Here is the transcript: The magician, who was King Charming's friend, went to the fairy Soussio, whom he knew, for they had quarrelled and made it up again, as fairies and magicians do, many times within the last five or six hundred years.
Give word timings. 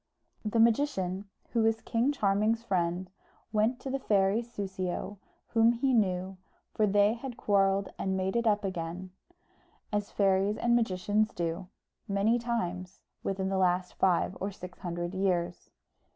The 0.43 0.59
magician, 0.59 1.29
who 1.51 1.61
was 1.61 1.81
King 1.81 2.11
Charming's 2.11 2.63
friend, 2.63 3.07
went 3.53 3.79
to 3.81 3.91
the 3.91 3.99
fairy 3.99 4.41
Soussio, 4.41 5.19
whom 5.49 5.73
he 5.73 5.93
knew, 5.93 6.37
for 6.73 6.87
they 6.87 7.13
had 7.13 7.37
quarrelled 7.37 7.89
and 7.99 8.17
made 8.17 8.35
it 8.35 8.47
up 8.47 8.63
again, 8.63 9.11
as 9.93 10.09
fairies 10.09 10.57
and 10.57 10.75
magicians 10.75 11.31
do, 11.35 11.67
many 12.07 12.39
times 12.39 13.01
within 13.21 13.49
the 13.49 13.59
last 13.59 13.93
five 13.93 14.35
or 14.41 14.49
six 14.49 14.79
hundred 14.79 15.13
years. 15.13 15.69